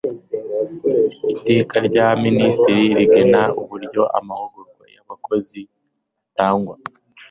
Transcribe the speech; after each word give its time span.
iteka 1.33 1.75
rya 1.87 2.07
minisitiri 2.23 2.83
rigena 2.97 3.41
uburyo 3.61 4.01
amahugurwa 4.17 4.83
y 4.93 4.97
abakozi 5.03 5.59
atangwa 6.29 6.75